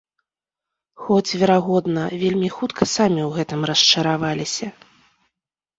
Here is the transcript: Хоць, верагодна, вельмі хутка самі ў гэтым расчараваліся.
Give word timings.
Хоць, 1.03 1.35
верагодна, 1.41 2.07
вельмі 2.23 2.49
хутка 2.57 2.83
самі 2.97 3.21
ў 3.27 3.31
гэтым 3.37 3.61
расчараваліся. 3.73 4.67